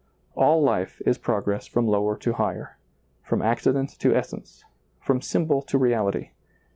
All 0.33 0.63
life 0.63 0.99
is 1.05 1.19
progress 1.19 1.67
from 1.67 1.87
lower 1.87 2.17
to 2.17 2.33
higher, 2.33 2.79
from 3.21 3.43
accident 3.43 3.99
to 3.99 4.15
essence, 4.15 4.65
from 4.99 5.21
symbol 5.21 5.61
to 5.61 5.77
reality. 5.77 6.31